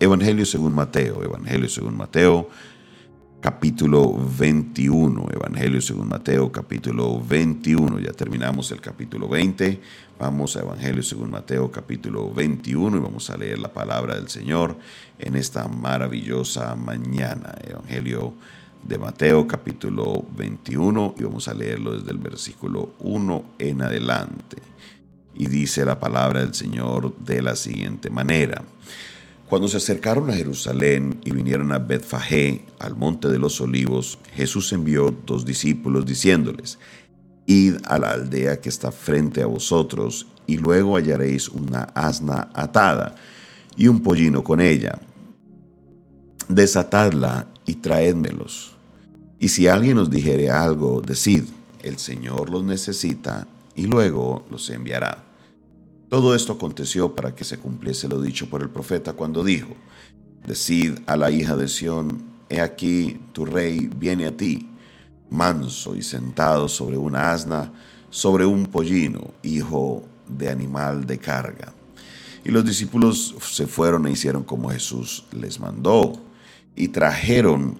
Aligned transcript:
Evangelio 0.00 0.46
según 0.46 0.76
Mateo, 0.76 1.24
Evangelio 1.24 1.68
según 1.68 1.96
Mateo, 1.96 2.48
capítulo 3.40 4.16
21, 4.38 5.26
Evangelio 5.32 5.80
según 5.80 6.06
Mateo, 6.06 6.52
capítulo 6.52 7.20
21. 7.20 7.98
Ya 7.98 8.12
terminamos 8.12 8.70
el 8.70 8.80
capítulo 8.80 9.28
20. 9.28 9.80
Vamos 10.20 10.56
a 10.56 10.60
Evangelio 10.60 11.02
según 11.02 11.32
Mateo, 11.32 11.72
capítulo 11.72 12.32
21 12.32 12.96
y 12.96 13.00
vamos 13.00 13.28
a 13.28 13.36
leer 13.36 13.58
la 13.58 13.72
palabra 13.72 14.14
del 14.14 14.28
Señor 14.28 14.76
en 15.18 15.34
esta 15.34 15.66
maravillosa 15.66 16.76
mañana. 16.76 17.56
Evangelio 17.68 18.34
de 18.84 18.98
Mateo, 18.98 19.48
capítulo 19.48 20.24
21 20.36 21.16
y 21.18 21.24
vamos 21.24 21.48
a 21.48 21.54
leerlo 21.54 21.98
desde 21.98 22.12
el 22.12 22.18
versículo 22.18 22.94
1 23.00 23.44
en 23.58 23.82
adelante. 23.82 24.58
Y 25.34 25.46
dice 25.46 25.84
la 25.84 25.98
palabra 25.98 26.38
del 26.38 26.54
Señor 26.54 27.16
de 27.18 27.42
la 27.42 27.56
siguiente 27.56 28.10
manera. 28.10 28.62
Cuando 29.48 29.66
se 29.66 29.78
acercaron 29.78 30.28
a 30.28 30.34
Jerusalén 30.34 31.20
y 31.24 31.30
vinieron 31.30 31.72
a 31.72 31.78
Betfagé, 31.78 32.66
al 32.78 32.94
monte 32.94 33.28
de 33.28 33.38
los 33.38 33.62
olivos, 33.62 34.18
Jesús 34.34 34.70
envió 34.74 35.10
dos 35.24 35.46
discípulos 35.46 36.04
diciéndoles, 36.04 36.78
Id 37.46 37.76
a 37.84 37.98
la 37.98 38.10
aldea 38.10 38.60
que 38.60 38.68
está 38.68 38.92
frente 38.92 39.42
a 39.42 39.46
vosotros, 39.46 40.26
y 40.46 40.58
luego 40.58 40.96
hallaréis 40.96 41.48
una 41.48 41.84
asna 41.94 42.50
atada 42.52 43.14
y 43.74 43.88
un 43.88 44.02
pollino 44.02 44.44
con 44.44 44.60
ella. 44.60 44.98
Desatadla 46.48 47.48
y 47.64 47.76
traédmelos. 47.76 48.76
Y 49.38 49.48
si 49.48 49.66
alguien 49.66 49.96
os 49.96 50.10
dijere 50.10 50.50
algo, 50.50 51.00
decid, 51.00 51.44
el 51.82 51.98
Señor 51.98 52.50
los 52.50 52.64
necesita, 52.64 53.46
y 53.74 53.86
luego 53.86 54.44
los 54.50 54.68
enviará. 54.68 55.27
Todo 56.08 56.34
esto 56.34 56.54
aconteció 56.54 57.14
para 57.14 57.34
que 57.34 57.44
se 57.44 57.58
cumpliese 57.58 58.08
lo 58.08 58.20
dicho 58.22 58.48
por 58.48 58.62
el 58.62 58.70
profeta 58.70 59.12
cuando 59.12 59.44
dijo, 59.44 59.74
Decid 60.46 61.00
a 61.06 61.16
la 61.16 61.30
hija 61.30 61.56
de 61.56 61.68
Sión, 61.68 62.22
he 62.48 62.62
aquí 62.62 63.20
tu 63.32 63.44
rey 63.44 63.90
viene 63.94 64.26
a 64.26 64.34
ti, 64.34 64.70
manso 65.28 65.94
y 65.94 66.02
sentado 66.02 66.68
sobre 66.68 66.96
una 66.96 67.32
asna, 67.32 67.72
sobre 68.08 68.46
un 68.46 68.66
pollino, 68.66 69.34
hijo 69.42 70.04
de 70.26 70.48
animal 70.48 71.06
de 71.06 71.18
carga. 71.18 71.74
Y 72.42 72.50
los 72.50 72.64
discípulos 72.64 73.34
se 73.42 73.66
fueron 73.66 74.06
e 74.06 74.12
hicieron 74.12 74.44
como 74.44 74.70
Jesús 74.70 75.26
les 75.32 75.60
mandó, 75.60 76.14
y 76.74 76.88
trajeron 76.88 77.78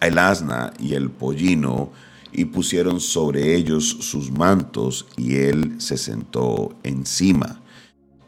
el 0.00 0.18
asna 0.18 0.74
y 0.78 0.92
el 0.92 1.10
pollino, 1.10 1.90
y 2.32 2.46
pusieron 2.46 3.00
sobre 3.00 3.54
ellos 3.56 3.96
sus 4.00 4.30
mantos, 4.30 5.06
y 5.16 5.36
él 5.36 5.74
se 5.78 5.96
sentó 5.96 6.74
encima. 6.82 7.60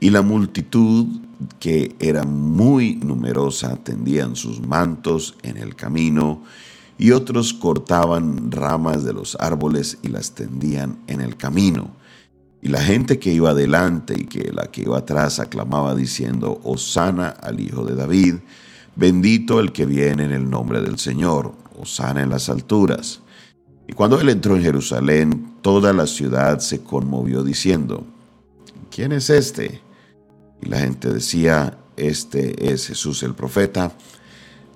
Y 0.00 0.10
la 0.10 0.22
multitud, 0.22 1.06
que 1.60 1.94
era 2.00 2.24
muy 2.24 2.96
numerosa, 2.96 3.76
tendían 3.76 4.36
sus 4.36 4.60
mantos 4.60 5.36
en 5.42 5.56
el 5.56 5.76
camino, 5.76 6.42
y 6.98 7.12
otros 7.12 7.52
cortaban 7.52 8.52
ramas 8.52 9.04
de 9.04 9.12
los 9.12 9.36
árboles 9.40 9.98
y 10.02 10.08
las 10.08 10.32
tendían 10.32 10.98
en 11.06 11.20
el 11.20 11.36
camino. 11.36 11.90
Y 12.60 12.68
la 12.68 12.80
gente 12.80 13.18
que 13.18 13.32
iba 13.32 13.50
adelante 13.50 14.14
y 14.16 14.26
que 14.26 14.52
la 14.52 14.70
que 14.70 14.82
iba 14.82 14.98
atrás 14.98 15.40
aclamaba 15.40 15.96
diciendo, 15.96 16.60
Osana 16.62 17.28
al 17.28 17.58
Hijo 17.58 17.84
de 17.84 17.96
David, 17.96 18.36
bendito 18.94 19.58
el 19.58 19.72
que 19.72 19.84
viene 19.84 20.24
en 20.24 20.32
el 20.32 20.48
nombre 20.48 20.80
del 20.80 20.98
Señor, 20.98 21.54
Osana 21.76 22.22
en 22.22 22.30
las 22.30 22.48
alturas. 22.48 23.21
Y 23.92 23.94
cuando 23.94 24.18
él 24.18 24.30
entró 24.30 24.56
en 24.56 24.62
Jerusalén, 24.62 25.56
toda 25.60 25.92
la 25.92 26.06
ciudad 26.06 26.60
se 26.60 26.82
conmovió 26.82 27.44
diciendo, 27.44 28.06
¿quién 28.90 29.12
es 29.12 29.28
este? 29.28 29.82
Y 30.62 30.70
la 30.70 30.78
gente 30.78 31.12
decía, 31.12 31.76
este 31.98 32.72
es 32.72 32.86
Jesús 32.86 33.22
el 33.22 33.34
profeta 33.34 33.92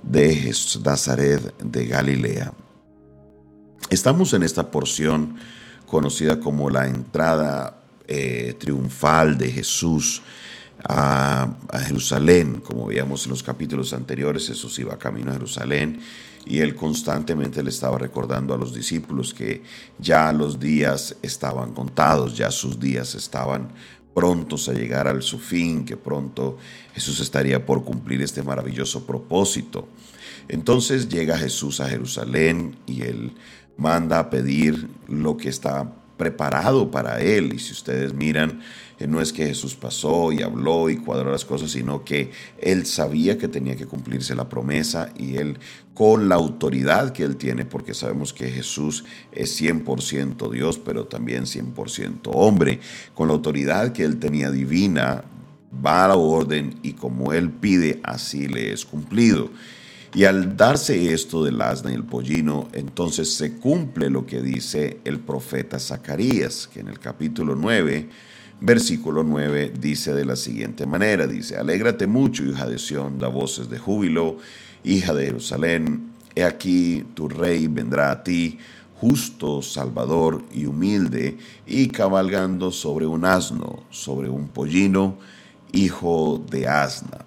de 0.02 0.54
Nazaret 0.84 1.56
de 1.62 1.86
Galilea. 1.86 2.52
Estamos 3.88 4.34
en 4.34 4.42
esta 4.42 4.70
porción 4.70 5.36
conocida 5.86 6.38
como 6.38 6.68
la 6.68 6.86
entrada 6.86 7.84
eh, 8.06 8.54
triunfal 8.58 9.38
de 9.38 9.50
Jesús 9.50 10.20
a, 10.86 11.48
a, 11.70 11.78
Jerusalén. 11.78 12.60
Como 12.62 12.88
veíamos 12.88 13.24
en 13.24 13.30
los 13.30 13.42
capítulos 13.42 13.94
anteriores, 13.94 14.46
Jesús 14.46 14.78
iba 14.78 14.98
camino 14.98 15.30
a 15.30 15.34
Jerusalén 15.36 16.00
y 16.46 16.60
él 16.60 16.76
constantemente 16.76 17.62
le 17.62 17.70
estaba 17.70 17.98
recordando 17.98 18.54
a 18.54 18.56
los 18.56 18.72
discípulos 18.72 19.34
que 19.34 19.62
ya 19.98 20.32
los 20.32 20.60
días 20.60 21.16
estaban 21.20 21.72
contados, 21.74 22.36
ya 22.36 22.50
sus 22.50 22.78
días 22.78 23.16
estaban 23.16 23.68
prontos 24.14 24.68
a 24.68 24.72
llegar 24.72 25.08
al 25.08 25.22
su 25.22 25.38
fin, 25.38 25.84
que 25.84 25.96
pronto 25.96 26.56
Jesús 26.94 27.20
estaría 27.20 27.66
por 27.66 27.84
cumplir 27.84 28.22
este 28.22 28.42
maravilloso 28.42 29.04
propósito. 29.04 29.88
Entonces 30.48 31.08
llega 31.08 31.36
Jesús 31.36 31.80
a 31.80 31.88
Jerusalén 31.88 32.76
y 32.86 33.02
él 33.02 33.34
manda 33.76 34.18
a 34.18 34.30
pedir 34.30 34.88
lo 35.08 35.36
que 35.36 35.48
está 35.48 35.92
preparado 36.16 36.90
para 36.90 37.20
él. 37.20 37.52
Y 37.54 37.58
si 37.58 37.72
ustedes 37.72 38.14
miran, 38.14 38.60
eh, 38.98 39.06
no 39.06 39.20
es 39.20 39.32
que 39.32 39.46
Jesús 39.46 39.74
pasó 39.74 40.32
y 40.32 40.42
habló 40.42 40.88
y 40.88 40.96
cuadró 40.96 41.30
las 41.30 41.44
cosas, 41.44 41.70
sino 41.70 42.04
que 42.04 42.30
él 42.58 42.86
sabía 42.86 43.38
que 43.38 43.48
tenía 43.48 43.76
que 43.76 43.86
cumplirse 43.86 44.34
la 44.34 44.48
promesa 44.48 45.10
y 45.16 45.36
él 45.36 45.58
con 45.94 46.28
la 46.28 46.34
autoridad 46.34 47.12
que 47.12 47.22
él 47.22 47.36
tiene, 47.36 47.64
porque 47.64 47.94
sabemos 47.94 48.32
que 48.32 48.50
Jesús 48.50 49.04
es 49.32 49.60
100% 49.60 50.50
Dios, 50.50 50.78
pero 50.78 51.06
también 51.06 51.44
100% 51.44 52.30
hombre, 52.34 52.80
con 53.14 53.28
la 53.28 53.34
autoridad 53.34 53.92
que 53.92 54.04
él 54.04 54.18
tenía 54.18 54.50
divina, 54.50 55.24
va 55.84 56.04
a 56.04 56.08
la 56.08 56.16
orden 56.16 56.78
y 56.82 56.92
como 56.92 57.32
él 57.32 57.50
pide, 57.50 58.00
así 58.02 58.46
le 58.46 58.72
es 58.72 58.84
cumplido. 58.84 59.50
Y 60.16 60.24
al 60.24 60.56
darse 60.56 61.12
esto 61.12 61.44
del 61.44 61.60
asna 61.60 61.92
y 61.92 61.94
el 61.94 62.04
pollino, 62.04 62.68
entonces 62.72 63.34
se 63.34 63.58
cumple 63.58 64.08
lo 64.08 64.24
que 64.24 64.40
dice 64.40 64.98
el 65.04 65.20
profeta 65.20 65.78
Zacarías, 65.78 66.70
que 66.72 66.80
en 66.80 66.88
el 66.88 66.98
capítulo 66.98 67.54
9, 67.54 68.08
versículo 68.62 69.22
9, 69.22 69.74
dice 69.78 70.14
de 70.14 70.24
la 70.24 70.34
siguiente 70.34 70.86
manera, 70.86 71.26
dice, 71.26 71.58
Alégrate 71.58 72.06
mucho, 72.06 72.44
hija 72.44 72.66
de 72.66 72.78
Sión, 72.78 73.18
da 73.18 73.28
voces 73.28 73.68
de 73.68 73.78
júbilo, 73.78 74.38
hija 74.84 75.12
de 75.12 75.26
Jerusalén, 75.26 76.12
he 76.34 76.44
aquí 76.44 77.04
tu 77.12 77.28
rey 77.28 77.66
vendrá 77.66 78.10
a 78.10 78.22
ti, 78.22 78.58
justo, 78.98 79.60
salvador 79.60 80.42
y 80.50 80.64
humilde, 80.64 81.36
y 81.66 81.88
cabalgando 81.88 82.72
sobre 82.72 83.06
un 83.06 83.26
asno, 83.26 83.82
sobre 83.90 84.30
un 84.30 84.48
pollino, 84.48 85.18
hijo 85.72 86.42
de 86.50 86.68
asna. 86.68 87.18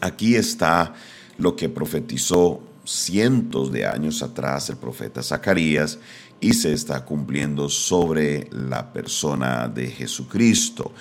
Aquí 0.00 0.36
está 0.36 0.94
lo 1.38 1.56
que 1.56 1.68
profetizó 1.68 2.62
cientos 2.84 3.72
de 3.72 3.86
años 3.86 4.22
atrás 4.22 4.68
el 4.70 4.76
profeta 4.76 5.22
Zacarías 5.22 5.98
y 6.40 6.52
se 6.52 6.72
está 6.72 7.04
cumpliendo 7.04 7.68
sobre 7.68 8.48
la 8.50 8.92
persona 8.92 9.68
de 9.68 9.88
Jesucristo. 9.88 10.92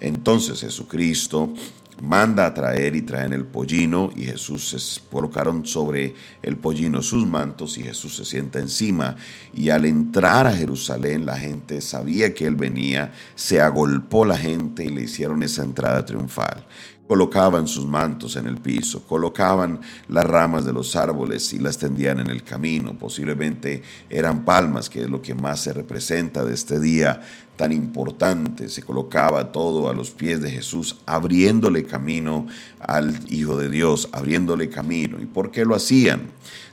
Entonces 0.00 0.60
Jesucristo 0.60 1.54
manda 2.02 2.46
a 2.46 2.54
traer 2.54 2.96
y 2.96 3.02
traen 3.02 3.32
el 3.32 3.44
pollino 3.44 4.10
y 4.16 4.24
Jesús 4.24 4.70
se 4.70 5.00
colocaron 5.10 5.66
sobre 5.66 6.14
el 6.42 6.56
pollino 6.56 7.02
sus 7.02 7.26
mantos 7.26 7.76
y 7.78 7.82
Jesús 7.82 8.16
se 8.16 8.24
sienta 8.24 8.58
encima 8.58 9.16
y 9.52 9.70
al 9.70 9.84
entrar 9.84 10.46
a 10.46 10.52
Jerusalén 10.52 11.26
la 11.26 11.36
gente 11.36 11.80
sabía 11.80 12.34
que 12.34 12.46
él 12.46 12.56
venía, 12.56 13.12
se 13.34 13.60
agolpó 13.60 14.24
la 14.24 14.36
gente 14.36 14.84
y 14.84 14.88
le 14.88 15.02
hicieron 15.02 15.42
esa 15.42 15.62
entrada 15.62 16.04
triunfal 16.04 16.66
colocaban 17.10 17.66
sus 17.66 17.86
mantos 17.86 18.36
en 18.36 18.46
el 18.46 18.58
piso, 18.58 19.02
colocaban 19.02 19.80
las 20.06 20.24
ramas 20.24 20.64
de 20.64 20.72
los 20.72 20.94
árboles 20.94 21.52
y 21.52 21.58
las 21.58 21.76
tendían 21.76 22.20
en 22.20 22.28
el 22.28 22.44
camino. 22.44 22.96
Posiblemente 22.96 23.82
eran 24.08 24.44
palmas, 24.44 24.88
que 24.88 25.02
es 25.02 25.10
lo 25.10 25.20
que 25.20 25.34
más 25.34 25.58
se 25.58 25.72
representa 25.72 26.44
de 26.44 26.54
este 26.54 26.78
día 26.78 27.20
tan 27.56 27.72
importante. 27.72 28.68
Se 28.68 28.84
colocaba 28.84 29.50
todo 29.50 29.90
a 29.90 29.92
los 29.92 30.12
pies 30.12 30.40
de 30.40 30.52
Jesús, 30.52 30.98
abriéndole 31.04 31.82
camino 31.82 32.46
al 32.78 33.18
Hijo 33.28 33.56
de 33.56 33.68
Dios, 33.68 34.08
abriéndole 34.12 34.68
camino. 34.68 35.20
¿Y 35.20 35.26
por 35.26 35.50
qué 35.50 35.64
lo 35.64 35.74
hacían? 35.74 36.30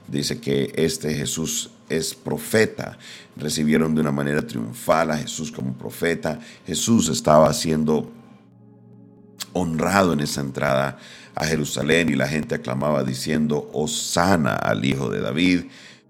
Dice 0.07 0.39
que 0.39 0.71
este 0.75 1.15
Jesús 1.15 1.71
es 1.89 2.13
profeta. 2.13 2.99
Recibieron 3.37 3.95
de 3.95 4.01
una 4.01 4.11
manera 4.11 4.45
triunfal 4.45 5.09
a 5.09 5.17
Jesús 5.17 5.51
como 5.51 5.73
profeta. 5.73 6.39
Jesús 6.67 7.09
estaba 7.09 7.49
haciendo 7.49 8.11
honrado 9.57 10.13
en 10.13 10.21
esa 10.21 10.41
entrada 10.41 10.97
a 11.35 11.45
Jerusalén 11.45 12.09
y 12.09 12.15
la 12.15 12.27
gente 12.27 12.55
aclamaba 12.55 13.03
diciendo, 13.03 13.69
Osana 13.73 14.55
al 14.55 14.83
Hijo 14.85 15.09
de 15.09 15.21
David, 15.21 15.65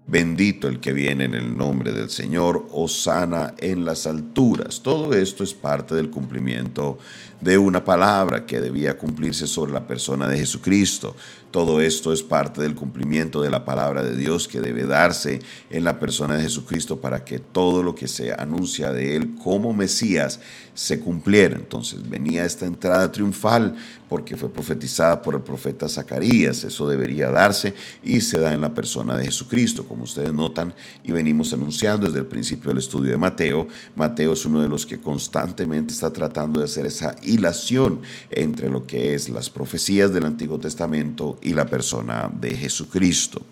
bendito 0.06 0.68
el 0.68 0.80
que 0.80 0.94
viene 0.94 1.24
en 1.24 1.34
el 1.34 1.56
nombre 1.56 1.92
del 1.92 2.08
Señor, 2.08 2.66
Osana 2.72 3.54
en 3.58 3.84
las 3.84 4.06
alturas. 4.06 4.80
Todo 4.82 5.12
esto 5.12 5.44
es 5.44 5.52
parte 5.52 5.94
del 5.94 6.08
cumplimiento 6.08 6.98
de 7.40 7.58
una 7.58 7.84
palabra 7.84 8.46
que 8.46 8.60
debía 8.60 8.96
cumplirse 8.96 9.46
sobre 9.46 9.72
la 9.72 9.86
persona 9.86 10.26
de 10.26 10.38
Jesucristo. 10.38 11.14
Todo 11.50 11.80
esto 11.80 12.12
es 12.12 12.22
parte 12.22 12.60
del 12.60 12.74
cumplimiento 12.74 13.40
de 13.40 13.48
la 13.48 13.64
palabra 13.64 14.02
de 14.02 14.14
Dios 14.14 14.48
que 14.48 14.60
debe 14.60 14.84
darse 14.84 15.40
en 15.70 15.82
la 15.82 15.98
persona 15.98 16.36
de 16.36 16.42
Jesucristo 16.42 17.00
para 17.00 17.24
que 17.24 17.38
todo 17.38 17.82
lo 17.82 17.94
que 17.94 18.06
se 18.06 18.32
anuncia 18.32 18.92
de 18.92 19.16
Él 19.16 19.34
como 19.42 19.72
Mesías 19.72 20.40
se 20.74 21.00
cumpliera. 21.00 21.56
Entonces 21.56 22.08
venía 22.08 22.44
esta 22.44 22.66
entrada 22.66 23.10
triunfal 23.10 23.74
porque 24.08 24.36
fue 24.36 24.48
profetizada 24.48 25.20
por 25.20 25.34
el 25.34 25.40
profeta 25.40 25.88
Zacarías. 25.88 26.64
Eso 26.64 26.88
debería 26.88 27.30
darse 27.30 27.74
y 28.02 28.20
se 28.20 28.38
da 28.38 28.52
en 28.52 28.60
la 28.60 28.74
persona 28.74 29.16
de 29.16 29.24
Jesucristo, 29.24 29.86
como 29.86 30.04
ustedes 30.04 30.32
notan 30.32 30.74
y 31.02 31.12
venimos 31.12 31.52
anunciando 31.52 32.06
desde 32.06 32.20
el 32.20 32.26
principio 32.26 32.68
del 32.68 32.78
estudio 32.78 33.10
de 33.10 33.16
Mateo. 33.16 33.66
Mateo 33.96 34.34
es 34.34 34.44
uno 34.44 34.62
de 34.62 34.68
los 34.68 34.86
que 34.86 35.00
constantemente 35.00 35.92
está 35.92 36.12
tratando 36.12 36.60
de 36.60 36.66
hacer 36.66 36.86
esa 36.86 37.16
hilación 37.22 38.00
entre 38.30 38.68
lo 38.68 38.86
que 38.86 39.14
es 39.14 39.28
las 39.30 39.50
profecías 39.50 40.12
del 40.12 40.26
Antiguo 40.26 40.58
Testamento 40.58 41.37
y 41.42 41.54
la 41.54 41.66
persona 41.66 42.30
de 42.32 42.50
Jesucristo. 42.56 43.42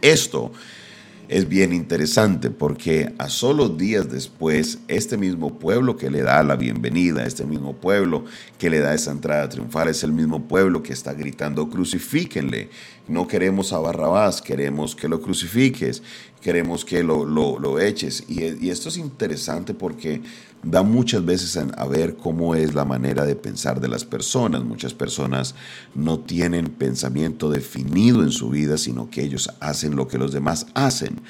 Esto 0.00 0.52
es 1.28 1.46
bien 1.46 1.74
interesante 1.74 2.48
porque 2.48 3.12
a 3.18 3.28
solo 3.28 3.68
días 3.68 4.10
después, 4.10 4.78
este 4.88 5.18
mismo 5.18 5.58
pueblo 5.58 5.96
que 5.96 6.10
le 6.10 6.22
da 6.22 6.42
la 6.42 6.56
bienvenida, 6.56 7.26
este 7.26 7.44
mismo 7.44 7.76
pueblo 7.76 8.24
que 8.58 8.70
le 8.70 8.78
da 8.78 8.94
esa 8.94 9.10
entrada 9.10 9.48
triunfal, 9.48 9.88
es 9.88 10.02
el 10.02 10.12
mismo 10.12 10.48
pueblo 10.48 10.82
que 10.82 10.94
está 10.94 11.12
gritando 11.12 11.68
crucifíquenle. 11.68 12.70
No 13.08 13.28
queremos 13.28 13.74
a 13.74 13.78
Barrabás, 13.78 14.40
queremos 14.40 14.96
que 14.96 15.08
lo 15.08 15.20
crucifiques, 15.20 16.02
queremos 16.40 16.86
que 16.86 17.02
lo, 17.02 17.26
lo, 17.26 17.78
eches. 17.78 18.24
Y, 18.26 18.66
y 18.66 18.70
esto 18.70 18.88
es 18.88 18.96
interesante 18.96 19.74
porque 19.74 20.22
da 20.62 20.82
muchas 20.82 21.24
veces 21.24 21.56
a, 21.56 21.86
ver 21.86 22.16
cómo 22.16 22.54
es 22.54 22.74
la 22.74 22.84
manera 22.84 23.24
de 23.24 23.36
pensar 23.36 23.80
de 23.80 23.88
las 23.88 24.04
personas. 24.04 24.64
Muchas 24.64 24.94
personas 24.94 25.54
no 25.94 26.18
tienen 26.20 26.66
pensamiento 26.66 27.50
definido 27.50 28.22
en 28.22 28.30
su 28.30 28.50
vida, 28.50 28.78
sino 28.78 29.10
que 29.10 29.22
ellos 29.22 29.50
hacen 29.60 29.96
lo 29.96 30.08
que 30.08 30.18
los 30.18 30.32
demás 30.32 30.66
hacen. 30.74 31.20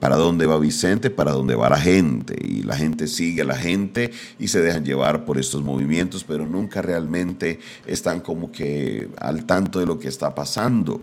¿Para 0.00 0.16
dónde 0.16 0.46
va 0.46 0.58
Vicente? 0.58 1.08
¿Para 1.08 1.32
dónde 1.32 1.54
va 1.54 1.70
la 1.70 1.80
gente? 1.80 2.36
Y 2.46 2.62
la 2.62 2.76
gente 2.76 3.06
sigue 3.06 3.42
a 3.42 3.46
la 3.46 3.56
gente 3.56 4.10
y 4.38 4.48
se 4.48 4.60
dejan 4.60 4.84
llevar 4.84 5.24
por 5.24 5.38
estos 5.38 5.62
movimientos, 5.62 6.24
pero 6.24 6.46
nunca 6.46 6.82
realmente 6.82 7.60
están 7.86 8.20
como 8.20 8.52
que 8.52 9.08
al 9.18 9.46
tanto 9.46 9.80
de 9.80 9.86
lo 9.86 9.98
que 9.98 10.08
está 10.08 10.34
pasando. 10.34 11.00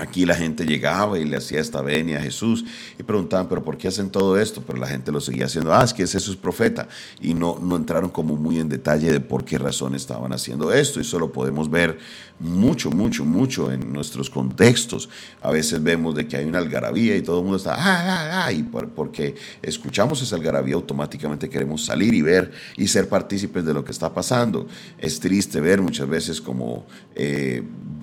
Aquí 0.00 0.24
la 0.24 0.34
gente 0.34 0.64
llegaba 0.64 1.18
y 1.18 1.26
le 1.26 1.36
hacía 1.36 1.60
esta 1.60 1.82
venia 1.82 2.18
a 2.18 2.22
Jesús 2.22 2.64
y 2.98 3.02
preguntaban, 3.02 3.48
pero 3.48 3.62
¿por 3.62 3.76
qué 3.76 3.88
hacen 3.88 4.08
todo 4.08 4.38
esto? 4.38 4.62
Pero 4.66 4.78
la 4.78 4.86
gente 4.86 5.12
lo 5.12 5.20
seguía 5.20 5.44
haciendo, 5.44 5.74
ah, 5.74 5.84
es 5.84 5.92
que 5.92 6.04
ese 6.04 6.16
es 6.16 6.36
profeta. 6.36 6.88
Y 7.20 7.34
no, 7.34 7.58
no 7.60 7.76
entraron 7.76 8.08
como 8.08 8.34
muy 8.36 8.58
en 8.58 8.70
detalle 8.70 9.12
de 9.12 9.20
por 9.20 9.44
qué 9.44 9.58
razón 9.58 9.94
estaban 9.94 10.32
haciendo 10.32 10.72
esto. 10.72 11.00
Y 11.00 11.02
eso 11.02 11.18
lo 11.18 11.30
podemos 11.30 11.70
ver 11.70 11.98
mucho, 12.38 12.90
mucho, 12.90 13.26
mucho 13.26 13.70
en 13.70 13.92
nuestros 13.92 14.30
contextos. 14.30 15.10
A 15.42 15.50
veces 15.50 15.82
vemos 15.82 16.14
de 16.14 16.26
que 16.26 16.38
hay 16.38 16.46
una 16.46 16.58
algarabía 16.58 17.14
y 17.14 17.20
todo 17.20 17.38
el 17.38 17.42
mundo 17.42 17.58
está, 17.58 17.74
ah, 17.74 17.82
ah, 17.84 18.44
ah, 18.46 18.52
y 18.52 18.62
porque 18.62 19.34
escuchamos 19.60 20.22
esa 20.22 20.36
algarabía 20.36 20.76
automáticamente 20.76 21.50
queremos 21.50 21.84
salir 21.84 22.14
y 22.14 22.22
ver 22.22 22.52
y 22.78 22.88
ser 22.88 23.06
partícipes 23.06 23.66
de 23.66 23.74
lo 23.74 23.84
que 23.84 23.92
está 23.92 24.14
pasando. 24.14 24.66
Es 24.96 25.20
triste 25.20 25.60
ver 25.60 25.82
muchas 25.82 26.08
veces 26.08 26.40
como... 26.40 26.86
Eh, 27.14 27.62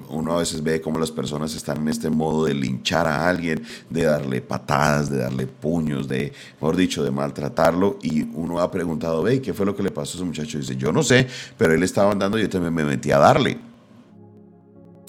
uno 0.10 0.36
a 0.36 0.40
veces 0.40 0.64
ve 0.64 0.82
cómo 0.82 1.00
las 1.00 1.12
personas 1.12 1.54
están 1.56 1.84
este 1.90 2.10
modo 2.10 2.46
de 2.46 2.54
linchar 2.54 3.08
a 3.08 3.28
alguien, 3.28 3.64
de 3.90 4.04
darle 4.04 4.42
patadas, 4.42 5.10
de 5.10 5.18
darle 5.18 5.48
puños, 5.48 6.08
de, 6.08 6.34
mejor 6.60 6.76
dicho, 6.76 7.04
de 7.04 7.12
maltratarlo. 7.12 8.00
Y 8.02 8.24
uno 8.34 8.60
ha 8.60 8.72
preguntado, 8.72 9.24
ve, 9.24 9.42
¿qué 9.42 9.54
fue 9.54 9.66
lo 9.66 9.76
que 9.76 9.84
le 9.84 9.92
pasó 9.92 10.14
a 10.14 10.16
ese 10.18 10.26
muchacho? 10.26 10.58
Y 10.58 10.62
dice, 10.62 10.76
yo 10.76 10.92
no 10.92 11.04
sé, 11.04 11.28
pero 11.58 11.74
él 11.74 11.84
estaba 11.84 12.12
andando 12.12 12.38
y 12.38 12.44
yo 12.44 12.50
también 12.50 12.74
me 12.74 12.84
metí 12.84 13.12
a 13.12 13.20
darle. 13.20 13.58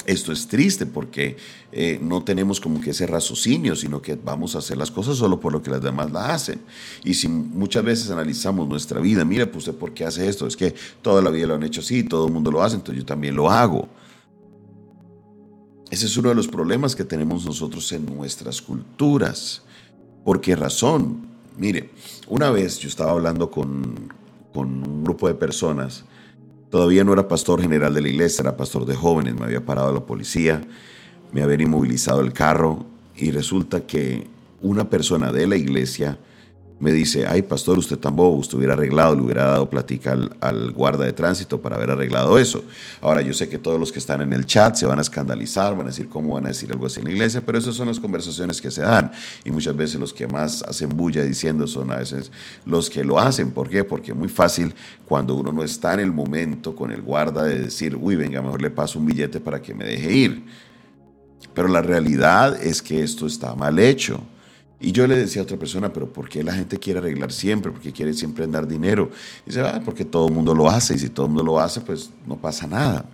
Esto 0.09 0.33
es 0.33 0.49
triste 0.49 0.87
porque 0.87 1.37
eh, 1.71 1.99
no 2.01 2.25
tenemos 2.25 2.63
como 2.63 2.81
que 2.81 2.93
ese 2.93 3.07
raciocinio, 3.07 3.77
sino 3.77 4.01
que 4.01 4.15
vamos 4.15 4.55
a 4.55 4.61
hacer 4.61 4.79
las 4.79 4.91
cosas 4.91 5.19
solo 5.19 5.39
por 5.39 5.53
lo 5.53 5.63
que 5.63 5.71
las 5.71 5.83
demás 5.83 6.11
la 6.11 6.33
hacen. 6.33 6.61
Y 7.05 7.13
si 7.13 7.29
muchas 7.29 7.85
veces 7.85 8.11
analizamos 8.11 8.67
nuestra 8.67 9.01
vida, 9.01 9.23
mira, 9.27 9.45
pues 9.53 9.69
¿por 9.69 9.93
qué 9.93 10.07
hace 10.07 10.27
esto? 10.27 10.47
Es 10.47 10.57
que 10.57 10.75
toda 11.03 11.21
la 11.21 11.29
vida 11.29 11.47
lo 11.47 11.57
han 11.57 11.63
hecho 11.63 11.83
así, 11.83 12.05
todo 12.05 12.27
el 12.27 12.33
mundo 12.33 12.51
lo 12.51 12.63
hace, 12.63 12.77
entonces 12.77 13.03
yo 13.03 13.07
también 13.07 13.37
lo 13.37 13.51
hago. 13.51 13.87
Ese 15.91 16.05
es 16.05 16.17
uno 16.19 16.29
de 16.29 16.35
los 16.35 16.49
problemas 16.49 16.95
que 16.95 17.05
tenemos 17.05 17.47
nosotros 17.47 17.91
en 17.93 18.05
nuestras 18.05 18.61
culturas. 18.61 19.63
¿Por 20.23 20.41
qué 20.41 20.55
razón? 20.55 21.27
Mire, 21.57 21.91
una 22.29 22.51
vez 22.51 22.79
yo 22.79 22.89
estaba 22.89 23.13
hablando 23.13 23.51
con, 23.51 24.13
con 24.53 24.69
un 24.87 25.03
grupo 25.03 25.29
de 25.29 25.35
personas, 25.35 26.05
todavía 26.71 27.05
no 27.05 27.15
era 27.15 27.27
pastor 27.27 27.63
general 27.63 27.95
de 27.95 28.03
la 28.03 28.09
iglesia, 28.09 28.43
era 28.43 28.57
pastor 28.57 28.85
de 28.85 28.95
jóvenes, 28.95 29.35
me 29.35 29.47
había 29.47 29.65
parado 29.65 29.93
la 29.93 30.05
policía, 30.05 30.61
me 31.33 31.43
habían 31.43 31.63
inmovilizado 31.63 32.21
el 32.21 32.35
carro 32.35 32.85
y 33.17 33.31
resulta 33.31 33.87
que 33.87 34.27
una 34.61 34.91
persona 34.91 35.33
de 35.33 35.47
la 35.47 35.57
iglesia 35.57 36.19
me 36.81 36.93
dice, 36.93 37.27
ay 37.27 37.43
pastor, 37.43 37.77
usted 37.79 37.99
tan 37.99 38.15
bobo, 38.15 38.37
usted 38.37 38.57
hubiera 38.57 38.75
arreglado, 38.75 39.15
le 39.15 39.23
hubiera 39.23 39.47
dado 39.47 39.69
plática 39.69 40.17
al, 40.41 40.71
guarda 40.73 41.05
de 41.05 41.13
tránsito 41.13 41.61
para 41.61 41.77
haber 41.77 41.91
arreglado 41.91 42.39
eso. 42.39 42.63
Ahora 43.01 43.21
yo 43.21 43.35
sé 43.35 43.49
que 43.49 43.59
todos 43.59 43.81
los 43.81 43.91
que 43.91 43.99
están 43.99 44.21
en 44.21 44.33
el 44.33 44.47
chat 44.47 44.77
se 44.77 44.87
van 44.87 44.99
a 44.99 45.03
escandalizar, 45.03 45.77
van 45.77 45.87
a 45.87 45.91
decir 45.91 46.09
cómo 46.09 46.35
van 46.35 46.45
a 46.47 46.49
decir 46.49 46.71
algo 46.71 46.87
así 46.87 47.01
en 47.01 47.07
la 47.07 47.13
iglesia, 47.13 47.43
pero 47.45 47.59
esas 47.59 47.75
son 47.75 47.89
las 47.89 47.99
conversaciones 47.99 48.61
que 48.61 48.71
se 48.71 48.83
dan. 48.83 49.11
Y 49.45 49.51
muchas 49.51 49.77
veces 49.77 49.99
los 49.99 50.13
que 50.13 50.29
más 50.29 50.63
hacen 50.63 50.91
bulla 50.91 51.25
diciendo 51.25 51.67
son 51.67 51.91
a 51.91 51.97
veces 51.97 52.31
los 52.65 52.89
que 52.91 53.03
lo 53.03 53.19
hacen. 53.19 53.51
¿Por 53.51 53.69
qué? 53.69 53.83
Porque 53.83 54.13
es 54.13 54.17
muy 54.17 54.29
fácil 54.29 54.73
cuando 55.07 55.35
uno 55.35 55.53
no 55.53 55.65
está 55.65 55.95
en 55.95 56.01
el 56.01 56.13
momento 56.13 56.77
con 56.77 56.93
el 56.93 57.03
guarda 57.03 57.43
de 57.43 57.59
decir, 57.59 57.97
uy, 57.97 58.15
venga, 58.15 58.41
mejor 58.41 58.63
le 58.63 58.71
paso 58.71 58.99
un 59.01 59.07
billete 59.07 59.41
para 59.41 59.61
que 59.61 59.75
me 59.75 59.85
deje 59.85 60.13
ir. 60.13 60.45
Pero 61.55 61.67
la 61.67 61.83
realidad 61.83 62.63
es 62.63 62.83
que 62.83 63.03
esto 63.03 63.27
está 63.27 63.55
mal 63.57 63.81
hecho. 63.81 64.23
Y 64.81 64.93
yo 64.93 65.07
le 65.07 65.17
decía 65.17 65.43
a 65.43 65.45
otra 65.45 65.57
persona, 65.57 65.93
pero 65.93 66.13
¿por 66.13 66.29
qué 66.29 66.45
la 66.45 66.55
gente 66.55 66.79
quiere 66.79 67.01
arreglar 67.01 67.33
siempre? 67.33 67.73
¿Por 67.73 67.81
qué 67.81 67.93
quiere 67.93 68.15
siempre 68.15 68.47
dar 68.47 68.67
dinero? 68.67 69.11
Y 69.45 69.51
dice, 69.51 69.61
ah, 69.63 69.83
porque 69.85 70.05
todo 70.05 70.29
el 70.29 70.35
mundo 70.35 70.55
lo 70.55 70.69
hace 70.69 70.95
y 70.95 70.99
si 70.99 71.09
todo 71.09 71.27
el 71.27 71.33
mundo 71.33 71.45
lo 71.45 71.59
hace, 71.59 71.81
pues 71.81 72.11
no 72.27 72.37
pasa 72.37 72.67
nada. 72.67 73.05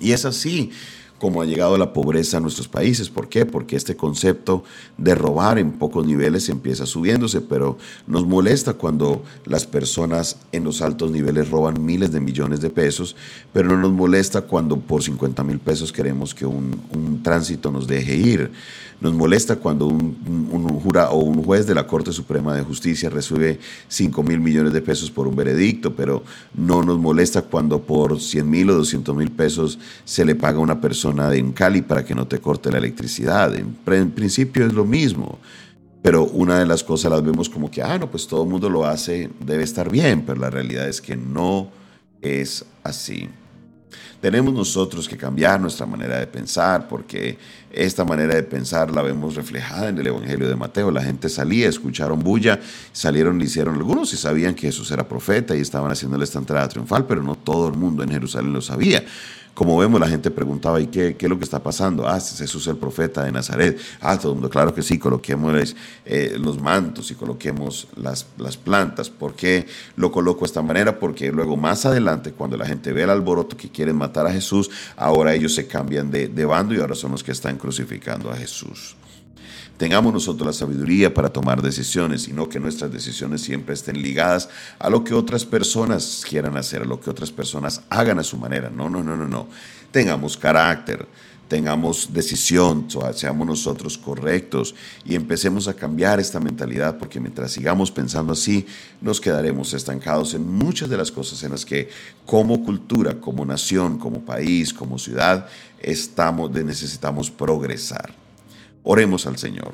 Y 0.00 0.12
es 0.12 0.24
así 0.24 0.72
como 1.20 1.42
ha 1.42 1.44
llegado 1.44 1.76
la 1.76 1.92
pobreza 1.92 2.38
a 2.38 2.40
nuestros 2.40 2.66
países. 2.66 3.10
¿Por 3.10 3.28
qué? 3.28 3.44
Porque 3.44 3.76
este 3.76 3.94
concepto 3.94 4.64
de 4.96 5.14
robar 5.14 5.58
en 5.58 5.72
pocos 5.72 6.06
niveles 6.06 6.48
empieza 6.48 6.86
subiéndose, 6.86 7.42
pero 7.42 7.76
nos 8.06 8.26
molesta 8.26 8.72
cuando 8.72 9.22
las 9.44 9.66
personas 9.66 10.38
en 10.50 10.64
los 10.64 10.80
altos 10.80 11.10
niveles 11.10 11.50
roban 11.50 11.84
miles 11.84 12.10
de 12.10 12.20
millones 12.20 12.62
de 12.62 12.70
pesos, 12.70 13.14
pero 13.52 13.68
no 13.68 13.76
nos 13.76 13.92
molesta 13.92 14.40
cuando 14.40 14.78
por 14.78 15.02
50 15.02 15.44
mil 15.44 15.58
pesos 15.58 15.92
queremos 15.92 16.34
que 16.34 16.46
un, 16.46 16.80
un 16.92 17.22
tránsito 17.22 17.70
nos 17.70 17.86
deje 17.86 18.16
ir. 18.16 18.50
Nos 19.00 19.14
molesta 19.14 19.56
cuando 19.56 19.86
un, 19.86 20.80
jura, 20.82 21.10
o 21.10 21.20
un 21.20 21.42
juez 21.42 21.66
de 21.66 21.74
la 21.74 21.86
Corte 21.86 22.12
Suprema 22.12 22.54
de 22.54 22.62
Justicia 22.62 23.08
recibe 23.08 23.58
5 23.88 24.22
mil 24.22 24.40
millones 24.40 24.74
de 24.74 24.82
pesos 24.82 25.10
por 25.10 25.26
un 25.26 25.34
veredicto, 25.34 25.94
pero 25.94 26.22
no 26.54 26.82
nos 26.82 26.98
molesta 26.98 27.40
cuando 27.40 27.80
por 27.80 28.20
100 28.20 28.48
mil 28.50 28.68
o 28.68 28.74
200 28.74 29.16
mil 29.16 29.30
pesos 29.30 29.78
se 30.04 30.26
le 30.26 30.34
paga 30.34 30.58
a 30.58 30.60
una 30.60 30.82
persona 30.82 31.09
en 31.10 31.52
Cali 31.52 31.82
para 31.82 32.04
que 32.04 32.14
no 32.14 32.26
te 32.26 32.38
corte 32.38 32.70
la 32.70 32.78
electricidad. 32.78 33.54
En, 33.54 33.76
en 33.86 34.10
principio 34.10 34.66
es 34.66 34.72
lo 34.72 34.84
mismo. 34.84 35.38
Pero 36.02 36.24
una 36.24 36.58
de 36.58 36.66
las 36.66 36.82
cosas 36.82 37.10
las 37.10 37.22
vemos 37.22 37.48
como 37.48 37.70
que, 37.70 37.82
ah, 37.82 37.98
no, 37.98 38.10
pues 38.10 38.26
todo 38.26 38.44
el 38.44 38.48
mundo 38.48 38.70
lo 38.70 38.86
hace, 38.86 39.30
debe 39.44 39.64
estar 39.64 39.90
bien, 39.90 40.22
pero 40.26 40.40
la 40.40 40.48
realidad 40.48 40.88
es 40.88 41.00
que 41.00 41.16
no 41.16 41.70
es 42.22 42.64
así. 42.82 43.28
Tenemos 44.20 44.52
nosotros 44.52 45.08
que 45.08 45.16
cambiar 45.16 45.60
nuestra 45.60 45.86
manera 45.86 46.18
de 46.18 46.26
pensar 46.26 46.86
porque 46.88 47.38
esta 47.72 48.04
manera 48.04 48.34
de 48.34 48.42
pensar 48.42 48.90
la 48.90 49.00
vemos 49.00 49.34
reflejada 49.34 49.88
en 49.88 49.98
el 49.98 50.06
Evangelio 50.06 50.46
de 50.46 50.56
Mateo. 50.56 50.90
La 50.90 51.02
gente 51.02 51.30
salía, 51.30 51.68
escucharon 51.68 52.20
bulla, 52.20 52.60
salieron 52.92 53.40
y 53.40 53.44
hicieron 53.44 53.76
algunos 53.76 54.12
y 54.12 54.18
sabían 54.18 54.54
que 54.54 54.66
Jesús 54.66 54.90
era 54.90 55.08
profeta 55.08 55.56
y 55.56 55.60
estaban 55.60 55.90
haciéndole 55.90 56.24
esta 56.24 56.38
entrada 56.38 56.68
triunfal, 56.68 57.06
pero 57.06 57.22
no 57.22 57.34
todo 57.34 57.68
el 57.68 57.74
mundo 57.74 58.02
en 58.02 58.10
Jerusalén 58.10 58.52
lo 58.52 58.60
sabía. 58.60 59.02
Como 59.54 59.76
vemos, 59.76 60.00
la 60.00 60.08
gente 60.08 60.30
preguntaba, 60.30 60.80
¿y 60.80 60.86
qué, 60.86 61.16
qué 61.16 61.26
es 61.26 61.30
lo 61.30 61.38
que 61.38 61.44
está 61.44 61.62
pasando? 61.62 62.06
Ah, 62.06 62.14
Jesús 62.20 62.62
es 62.62 62.66
el 62.68 62.76
profeta 62.76 63.24
de 63.24 63.32
Nazaret. 63.32 63.78
Ah, 64.00 64.16
todo 64.18 64.32
el 64.32 64.36
mundo, 64.36 64.48
claro 64.48 64.74
que 64.74 64.82
sí, 64.82 64.98
coloquemos 64.98 65.74
eh, 66.06 66.36
los 66.38 66.60
mantos 66.60 67.10
y 67.10 67.14
coloquemos 67.14 67.88
las, 67.96 68.26
las 68.38 68.56
plantas. 68.56 69.10
¿Por 69.10 69.34
qué 69.34 69.66
lo 69.96 70.10
coloco 70.10 70.40
de 70.40 70.46
esta 70.46 70.62
manera? 70.62 70.98
Porque 70.98 71.30
luego 71.30 71.56
más 71.56 71.84
adelante, 71.84 72.32
cuando 72.32 72.56
la 72.56 72.66
gente 72.66 72.92
ve 72.92 73.02
el 73.02 73.10
alboroto 73.10 73.56
que 73.56 73.68
quieren 73.68 73.96
matar 73.96 74.26
a 74.26 74.32
Jesús, 74.32 74.70
ahora 74.96 75.34
ellos 75.34 75.54
se 75.54 75.66
cambian 75.66 76.10
de, 76.10 76.28
de 76.28 76.44
bando 76.44 76.74
y 76.74 76.80
ahora 76.80 76.94
son 76.94 77.12
los 77.12 77.22
que 77.22 77.32
están 77.32 77.58
crucificando 77.58 78.30
a 78.30 78.36
Jesús. 78.36 78.96
Tengamos 79.80 80.12
nosotros 80.12 80.46
la 80.46 80.52
sabiduría 80.52 81.14
para 81.14 81.30
tomar 81.30 81.62
decisiones 81.62 82.28
y 82.28 82.34
no 82.34 82.50
que 82.50 82.60
nuestras 82.60 82.92
decisiones 82.92 83.40
siempre 83.40 83.72
estén 83.72 84.02
ligadas 84.02 84.50
a 84.78 84.90
lo 84.90 85.02
que 85.02 85.14
otras 85.14 85.46
personas 85.46 86.22
quieran 86.28 86.58
hacer, 86.58 86.82
a 86.82 86.84
lo 86.84 87.00
que 87.00 87.08
otras 87.08 87.30
personas 87.30 87.80
hagan 87.88 88.18
a 88.18 88.22
su 88.22 88.36
manera. 88.36 88.68
No, 88.68 88.90
no, 88.90 89.02
no, 89.02 89.16
no, 89.16 89.26
no. 89.26 89.48
Tengamos 89.90 90.36
carácter, 90.36 91.08
tengamos 91.48 92.12
decisión, 92.12 92.88
seamos 93.14 93.46
nosotros 93.46 93.96
correctos 93.96 94.74
y 95.06 95.14
empecemos 95.14 95.66
a 95.66 95.72
cambiar 95.72 96.20
esta 96.20 96.40
mentalidad 96.40 96.98
porque 96.98 97.18
mientras 97.18 97.50
sigamos 97.50 97.90
pensando 97.90 98.34
así, 98.34 98.66
nos 99.00 99.18
quedaremos 99.18 99.72
estancados 99.72 100.34
en 100.34 100.46
muchas 100.46 100.90
de 100.90 100.98
las 100.98 101.10
cosas 101.10 101.42
en 101.42 101.52
las 101.52 101.64
que 101.64 101.88
como 102.26 102.62
cultura, 102.66 103.18
como 103.18 103.46
nación, 103.46 103.96
como 103.96 104.26
país, 104.26 104.74
como 104.74 104.98
ciudad, 104.98 105.48
necesitamos 105.82 107.30
progresar. 107.30 108.20
Oremos 108.82 109.26
al 109.26 109.36
Señor. 109.36 109.72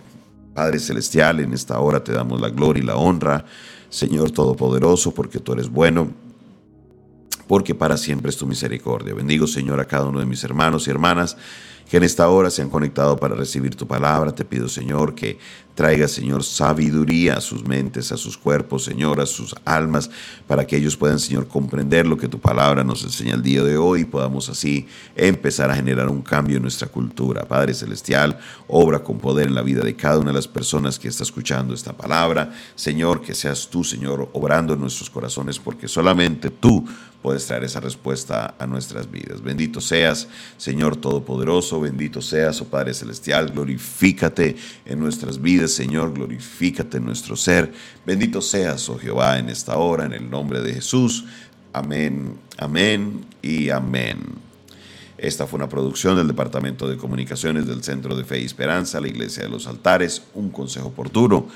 Padre 0.55 0.79
Celestial, 0.79 1.41
en 1.41 1.53
esta 1.53 1.79
hora 1.81 2.03
te 2.03 2.13
damos 2.13 2.41
la 2.41 2.49
gloria 2.49 2.83
y 2.83 2.87
la 2.87 2.97
honra, 2.97 3.45
Señor 3.91 4.31
Todopoderoso, 4.31 5.13
porque 5.13 5.39
tú 5.39 5.53
eres 5.53 5.69
bueno, 5.69 6.11
porque 7.47 7.75
para 7.75 7.97
siempre 7.97 8.31
es 8.31 8.37
tu 8.37 8.47
misericordia. 8.47 9.15
Bendigo, 9.15 9.47
Señor, 9.47 9.81
a 9.81 9.85
cada 9.85 10.07
uno 10.07 10.21
de 10.21 10.27
mis 10.27 10.43
hermanos 10.45 10.87
y 10.87 10.91
hermanas 10.91 11.37
que 11.89 11.99
en 11.99 12.03
esta 12.03 12.29
hora 12.29 12.51
se 12.51 12.63
han 12.63 12.71
conectado 12.71 13.17
para 13.17 13.35
recibir 13.35 13.77
tu 13.77 13.87
palabra. 13.87 14.35
Te 14.35 14.45
pido, 14.45 14.69
Señor, 14.69 15.15
que 15.15 15.39
traiga, 15.77 16.09
Señor, 16.09 16.43
sabiduría 16.43 17.35
a 17.35 17.41
sus 17.41 17.65
mentes, 17.65 18.11
a 18.11 18.17
sus 18.17 18.37
cuerpos, 18.37 18.85
Señor, 18.85 19.21
a 19.21 19.27
sus 19.27 19.55
almas, 19.65 20.11
para 20.47 20.67
que 20.67 20.77
ellos 20.77 20.97
puedan, 20.97 21.21
Señor, 21.21 21.47
comprender 21.47 22.07
lo 22.07 22.17
que 22.17 22.29
tu 22.29 22.41
palabra 22.41 22.83
nos 22.83 23.05
enseña 23.05 23.35
el 23.35 23.43
día 23.43 23.63
de 23.63 23.77
hoy 23.77 24.01
y 24.01 24.05
podamos 24.05 24.49
así 24.49 24.89
empezar 25.15 25.71
a 25.71 25.77
generar 25.77 26.09
un 26.09 26.23
cambio 26.23 26.57
en 26.57 26.63
nuestra 26.63 26.89
cultura. 26.89 27.45
Padre 27.45 27.75
Celestial, 27.75 28.39
obra 28.67 29.01
con 29.01 29.19
poder 29.19 29.49
en 29.49 29.55
la 29.55 29.63
vida 29.63 29.83
de 29.83 29.95
cada 29.95 30.19
una 30.19 30.31
de 30.31 30.37
las 30.37 30.49
personas 30.49 30.99
que 30.99 31.09
está 31.09 31.23
escuchando 31.23 31.75
esta 31.75 31.93
palabra. 31.93 32.53
Señor, 32.75 33.21
que 33.21 33.35
seas 33.35 33.69
tú, 33.69 33.85
Señor, 33.85 34.31
obrando 34.33 34.75
en 34.75 34.81
nuestros 34.81 35.11
corazones, 35.11 35.59
porque 35.59 35.89
solamente 35.89 36.51
tú 36.51 36.85
puedes 37.27 37.45
traer 37.45 37.65
esa 37.65 37.81
respuesta 37.81 38.55
a 38.57 38.69
nuestras 38.69 39.11
vidas. 39.11 39.43
Bendito 39.43 39.81
seas, 39.81 40.29
Señor 40.59 40.95
Todopoderoso, 40.95 41.81
bendito 41.81 42.23
seas, 42.23 42.61
oh 42.61 42.67
Padre 42.67 42.95
Celestial, 42.95 43.51
glorifícate 43.51 44.55
en 44.85 45.01
nuestras 45.01 45.43
vidas 45.43 45.73
Señor, 45.73 46.15
glorifícate 46.15 46.99
en 46.99 47.05
nuestro 47.05 47.35
ser. 47.35 47.73
Bendito 48.07 48.41
seas, 48.41 48.89
oh 48.89 48.97
Jehová, 48.97 49.41
en 49.41 49.49
esta 49.49 49.77
hora, 49.77 50.05
en 50.05 50.13
el 50.13 50.31
nombre 50.31 50.61
de 50.61 50.75
Jesús. 50.75 51.25
Amén, 51.73 52.39
amén 52.59 53.27
y 53.43 53.71
amén. 53.71 54.19
Esta 55.19 55.49
fue 55.49 55.57
una 55.57 55.69
producción 55.69 56.17
del 56.17 56.29
Departamento 56.29 56.89
de 56.89 56.97
Comunicaciones 56.97 57.67
del 57.67 57.83
Centro 57.83 58.15
de 58.15 58.23
Fe 58.23 58.39
y 58.39 58.45
Esperanza, 58.45 59.01
la 59.01 59.09
Iglesia 59.09 59.43
de 59.43 59.49
los 59.49 59.67
Altares, 59.67 60.23
un 60.35 60.51
consejo 60.51 60.91
oportuno 60.91 61.49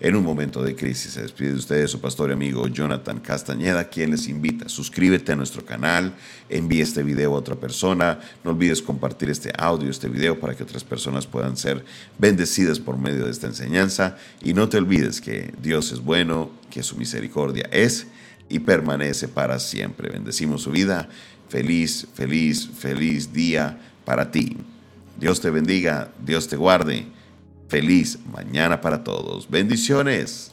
en 0.00 0.16
un 0.16 0.24
momento 0.24 0.62
de 0.62 0.74
crisis. 0.74 1.12
Se 1.12 1.22
despide 1.22 1.50
de 1.50 1.56
ustedes 1.56 1.90
su 1.90 2.00
pastor 2.00 2.30
y 2.30 2.32
amigo 2.34 2.66
Jonathan 2.68 3.20
Castañeda, 3.20 3.88
quien 3.88 4.10
les 4.10 4.28
invita. 4.28 4.68
Suscríbete 4.68 5.32
a 5.32 5.36
nuestro 5.36 5.64
canal, 5.64 6.14
envíe 6.48 6.80
este 6.80 7.02
video 7.02 7.34
a 7.34 7.38
otra 7.38 7.56
persona. 7.56 8.20
No 8.44 8.50
olvides 8.50 8.82
compartir 8.82 9.30
este 9.30 9.52
audio, 9.56 9.90
este 9.90 10.08
video, 10.08 10.38
para 10.38 10.54
que 10.54 10.62
otras 10.62 10.84
personas 10.84 11.26
puedan 11.26 11.56
ser 11.56 11.84
bendecidas 12.18 12.78
por 12.78 12.98
medio 12.98 13.24
de 13.24 13.30
esta 13.30 13.46
enseñanza. 13.46 14.16
Y 14.42 14.54
no 14.54 14.68
te 14.68 14.76
olvides 14.76 15.20
que 15.20 15.54
Dios 15.62 15.92
es 15.92 16.00
bueno, 16.00 16.50
que 16.70 16.82
su 16.82 16.96
misericordia 16.96 17.68
es 17.72 18.06
y 18.48 18.60
permanece 18.60 19.28
para 19.28 19.58
siempre. 19.58 20.10
Bendecimos 20.10 20.62
su 20.62 20.70
vida. 20.70 21.08
Feliz, 21.48 22.06
feliz, 22.14 22.68
feliz 22.76 23.32
día 23.32 23.78
para 24.04 24.30
ti. 24.30 24.56
Dios 25.18 25.40
te 25.40 25.50
bendiga, 25.50 26.10
Dios 26.24 26.48
te 26.48 26.56
guarde. 26.56 27.06
Feliz 27.68 28.18
mañana 28.32 28.80
para 28.80 29.02
todos. 29.02 29.48
Bendiciones. 29.50 30.52